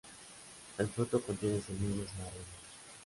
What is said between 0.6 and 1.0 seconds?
El